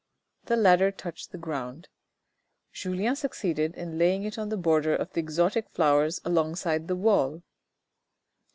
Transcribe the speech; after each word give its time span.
The 0.45 0.55
ladder 0.57 0.89
touched 0.89 1.31
the 1.31 1.37
ground. 1.37 1.87
Julien 2.73 3.15
succeeded 3.15 3.75
in 3.75 3.99
laying 3.99 4.23
it 4.23 4.35
on 4.35 4.49
the 4.49 4.57
border 4.57 4.95
of 4.95 5.13
the 5.13 5.19
exotic 5.19 5.69
flowers 5.69 6.19
along 6.25 6.55
side 6.55 6.87
the 6.87 6.95
wall. 6.95 7.43